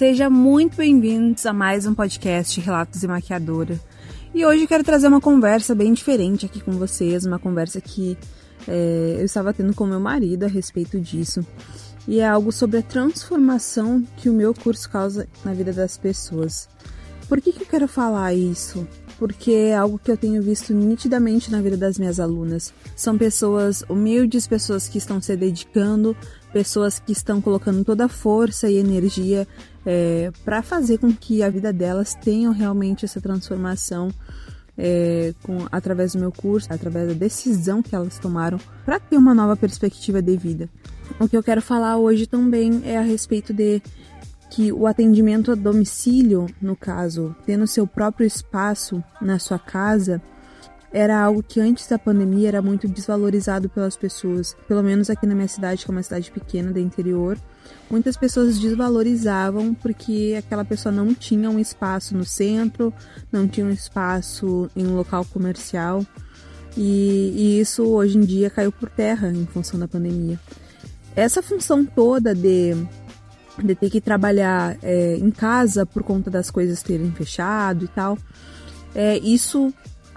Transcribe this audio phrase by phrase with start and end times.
[0.00, 3.78] Seja muito bem-vindos a mais um podcast Relatos de Maquiadora.
[4.32, 8.16] E hoje eu quero trazer uma conversa bem diferente aqui com vocês, uma conversa que
[8.66, 11.44] é, eu estava tendo com meu marido a respeito disso.
[12.08, 16.66] E é algo sobre a transformação que o meu curso causa na vida das pessoas.
[17.28, 18.88] Por que, que eu quero falar isso?
[19.18, 22.72] Porque é algo que eu tenho visto nitidamente na vida das minhas alunas.
[22.96, 26.16] São pessoas humildes, pessoas que estão se dedicando,
[26.52, 29.46] pessoas que estão colocando toda a força e energia
[29.86, 34.10] é, para fazer com que a vida delas tenha realmente essa transformação
[34.76, 39.34] é, com, através do meu curso, através da decisão que elas tomaram para ter uma
[39.34, 40.68] nova perspectiva de vida.
[41.18, 43.82] O que eu quero falar hoje também é a respeito de
[44.50, 50.20] que o atendimento a domicílio, no caso, tendo seu próprio espaço na sua casa,
[50.92, 54.56] era algo que antes da pandemia era muito desvalorizado pelas pessoas.
[54.66, 57.38] Pelo menos aqui na minha cidade, que é uma cidade pequena do interior,
[57.90, 62.92] muitas pessoas desvalorizavam porque aquela pessoa não tinha um espaço no centro,
[63.30, 66.04] não tinha um espaço em um local comercial.
[66.76, 70.38] E, e isso hoje em dia caiu por terra em função da pandemia.
[71.14, 72.76] Essa função toda de
[73.62, 78.16] de ter que trabalhar é, em casa por conta das coisas terem fechado e tal,
[78.94, 79.72] é, isso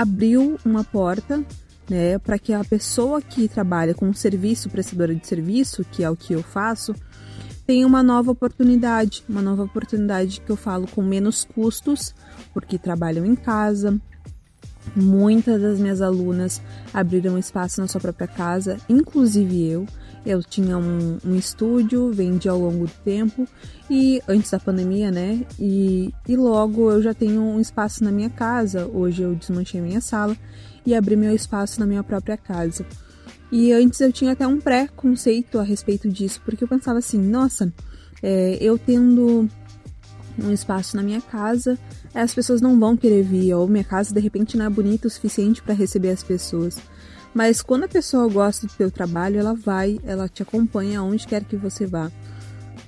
[0.00, 1.44] abriu uma porta
[1.90, 6.16] né, para que a pessoa que trabalha com serviço, prestadora de serviço, que é o
[6.16, 6.94] que eu faço,
[7.66, 12.14] tenha uma nova oportunidade, uma nova oportunidade que eu falo com menos custos,
[12.54, 13.98] porque trabalham em casa.
[14.94, 16.62] Muitas das minhas alunas
[16.94, 19.86] abriram espaço na sua própria casa, inclusive eu.
[20.26, 23.46] Eu tinha um, um estúdio, vendi ao longo do tempo
[23.88, 25.44] e antes da pandemia, né?
[25.58, 28.86] E, e logo eu já tenho um espaço na minha casa.
[28.86, 30.36] Hoje eu desmanchei minha sala
[30.84, 32.84] e abri meu espaço na minha própria casa.
[33.50, 37.72] E antes eu tinha até um pré-conceito a respeito disso, porque eu pensava assim, nossa,
[38.22, 39.48] é, eu tendo
[40.38, 41.78] um espaço na minha casa,
[42.14, 45.10] as pessoas não vão querer vir, ou minha casa de repente não é bonita o
[45.10, 46.78] suficiente para receber as pessoas.
[47.34, 51.44] Mas quando a pessoa gosta do teu trabalho, ela vai, ela te acompanha aonde quer
[51.44, 52.10] que você vá.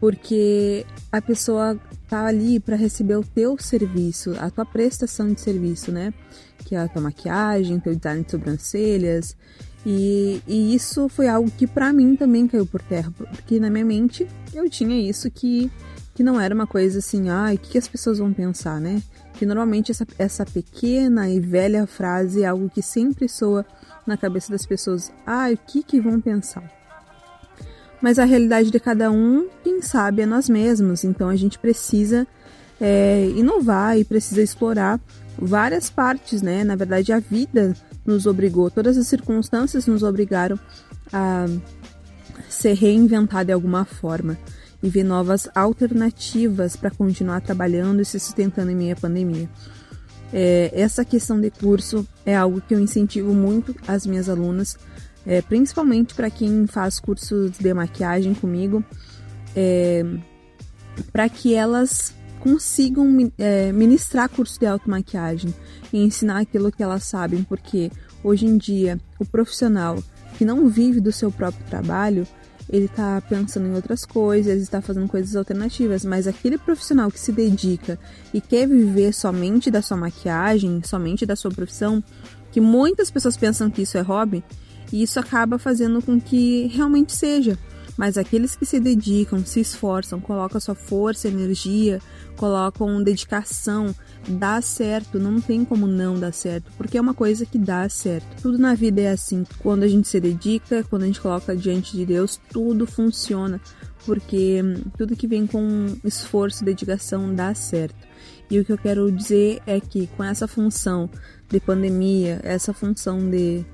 [0.00, 1.78] Porque a pessoa
[2.08, 6.12] tá ali para receber o teu serviço, a tua prestação de serviço, né?
[6.58, 9.36] Que é a tua maquiagem, teu design de sobrancelhas.
[9.86, 13.84] E, e isso foi algo que para mim também caiu por terra, porque na minha
[13.84, 15.70] mente eu tinha isso que,
[16.14, 19.02] que não era uma coisa assim, ah, o que, que as pessoas vão pensar, né?
[19.34, 23.64] Que normalmente essa, essa pequena e velha frase é algo que sempre soa
[24.06, 26.64] na cabeça das pessoas, ah, o que, que vão pensar?
[28.00, 31.04] Mas a realidade de cada um, quem sabe, é nós mesmos.
[31.04, 32.26] Então a gente precisa
[32.80, 35.00] é, inovar e precisa explorar
[35.38, 36.64] várias partes, né?
[36.64, 40.58] Na verdade, a vida nos obrigou, todas as circunstâncias nos obrigaram
[41.12, 41.46] a
[42.48, 44.36] ser reinventar de alguma forma
[44.82, 49.48] e ver novas alternativas para continuar trabalhando e se sustentando em meio à pandemia.
[50.36, 54.76] É, essa questão de curso é algo que eu incentivo muito as minhas alunas,
[55.24, 58.82] é, principalmente para quem faz cursos de maquiagem comigo,
[59.54, 60.04] é,
[61.12, 65.54] para que elas consigam é, ministrar curso de automaquiagem
[65.92, 67.92] e ensinar aquilo que elas sabem, porque
[68.24, 70.02] hoje em dia o profissional
[70.36, 72.26] que não vive do seu próprio trabalho,
[72.74, 77.30] ele está pensando em outras coisas, está fazendo coisas alternativas, mas aquele profissional que se
[77.30, 77.96] dedica
[78.32, 82.02] e quer viver somente da sua maquiagem, somente da sua profissão,
[82.50, 84.42] que muitas pessoas pensam que isso é hobby,
[84.92, 87.56] e isso acaba fazendo com que realmente seja.
[87.96, 92.00] Mas aqueles que se dedicam, se esforçam, colocam sua força, energia,
[92.36, 93.94] colocam dedicação,
[94.28, 98.26] dá certo, não tem como não dar certo, porque é uma coisa que dá certo.
[98.42, 99.44] Tudo na vida é assim.
[99.60, 103.60] Quando a gente se dedica, quando a gente coloca diante de Deus, tudo funciona,
[104.04, 104.60] porque
[104.98, 108.14] tudo que vem com esforço, dedicação dá certo.
[108.50, 111.08] E o que eu quero dizer é que com essa função
[111.48, 113.64] de pandemia, essa função de,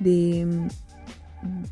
[0.00, 0.44] de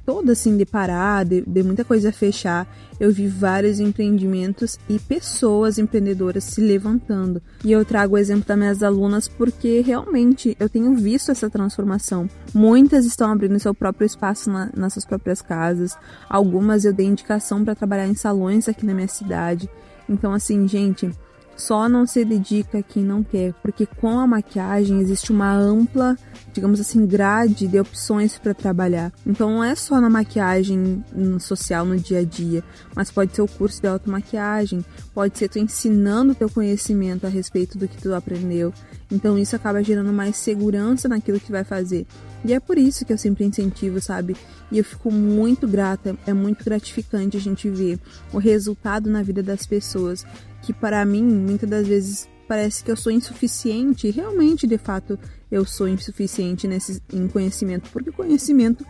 [0.04, 2.66] toda assim de parar, de, de, muita coisa fechar,
[3.00, 7.42] eu vi vários empreendimentos e pessoas empreendedoras se levantando.
[7.64, 12.28] E eu trago o exemplo das minhas alunas porque realmente eu tenho visto essa transformação.
[12.52, 15.96] Muitas estão abrindo seu próprio espaço na, nas suas próprias casas,
[16.28, 19.68] algumas eu dei indicação para trabalhar em salões aqui na minha cidade.
[20.08, 21.10] Então, assim, gente,
[21.56, 26.16] só não se dedica quem não quer, porque com a maquiagem existe uma ampla,
[26.52, 29.12] digamos assim, grade de opções para trabalhar.
[29.26, 31.04] Então não é só na maquiagem
[31.40, 32.62] social no dia a dia,
[32.94, 34.84] mas pode ser o curso de automaquiagem,
[35.14, 38.72] pode ser tu ensinando teu conhecimento a respeito do que tu aprendeu.
[39.14, 42.04] Então isso acaba gerando mais segurança naquilo que vai fazer.
[42.44, 44.36] E é por isso que eu sempre incentivo, sabe?
[44.70, 47.98] E eu fico muito grata, é muito gratificante a gente ver
[48.32, 50.26] o resultado na vida das pessoas
[50.62, 54.10] que para mim, muitas das vezes, parece que eu sou insuficiente.
[54.10, 55.18] Realmente, de fato,
[55.50, 58.84] eu sou insuficiente nesse, em conhecimento, porque conhecimento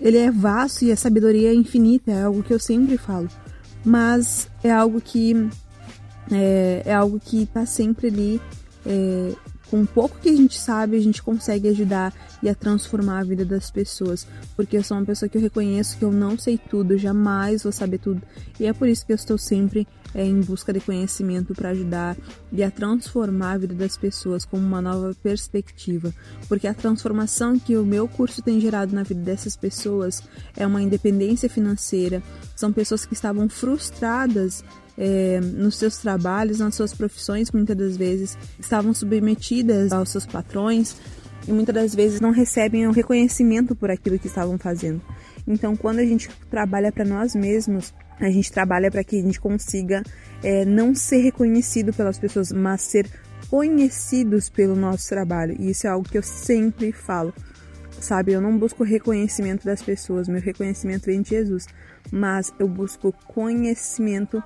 [0.00, 3.28] ele é vasto e a sabedoria é infinita, é algo que eu sempre falo.
[3.84, 5.34] Mas é algo que
[6.30, 8.40] é, é algo que está sempre ali
[8.86, 9.32] é,
[9.70, 12.12] com o pouco que a gente sabe, a gente consegue ajudar
[12.42, 14.26] e a transformar a vida das pessoas.
[14.56, 17.72] Porque eu sou uma pessoa que eu reconheço que eu não sei tudo, jamais vou
[17.72, 18.22] saber tudo.
[18.58, 22.16] E é por isso que eu estou sempre é, em busca de conhecimento para ajudar
[22.50, 26.12] e a transformar a vida das pessoas com uma nova perspectiva.
[26.48, 30.22] Porque a transformação que o meu curso tem gerado na vida dessas pessoas
[30.56, 32.22] é uma independência financeira.
[32.56, 34.64] São pessoas que estavam frustradas
[34.98, 40.96] é, nos seus trabalhos, nas suas profissões, muitas das vezes estavam submetidas aos seus patrões
[41.46, 45.00] e muitas das vezes não recebem o reconhecimento por aquilo que estavam fazendo.
[45.46, 49.40] Então, quando a gente trabalha para nós mesmos, a gente trabalha para que a gente
[49.40, 50.02] consiga
[50.42, 53.08] é, não ser reconhecido pelas pessoas, mas ser
[53.48, 55.56] conhecidos pelo nosso trabalho.
[55.58, 57.32] E isso é algo que eu sempre falo.
[58.00, 61.66] Sabe, eu não busco reconhecimento das pessoas, meu reconhecimento vem de Jesus,
[62.12, 64.42] mas eu busco conhecimento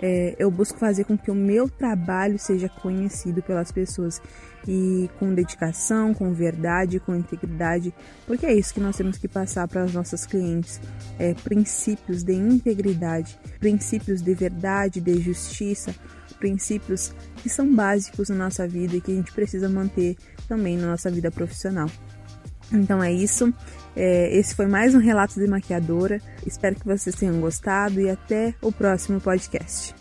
[0.00, 4.20] é, eu busco fazer com que o meu trabalho seja conhecido pelas pessoas
[4.68, 7.94] e com dedicação, com verdade, com integridade,
[8.26, 10.80] porque é isso que nós temos que passar para os nossos clientes:
[11.18, 15.94] é, princípios de integridade, princípios de verdade, de justiça,
[16.38, 20.16] princípios que são básicos na nossa vida e que a gente precisa manter
[20.48, 21.88] também na nossa vida profissional.
[22.72, 23.52] Então é isso.
[23.94, 26.20] É, esse foi mais um Relatos de Maquiadora.
[26.46, 29.94] Espero que vocês tenham gostado e até o próximo podcast.